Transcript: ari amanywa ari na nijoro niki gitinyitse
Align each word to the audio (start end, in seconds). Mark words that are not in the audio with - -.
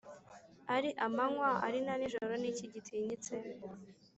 ari 0.75 0.89
amanywa 1.05 1.49
ari 1.65 1.79
na 1.85 1.93
nijoro 1.99 2.33
niki 2.41 2.65
gitinyitse 2.73 3.33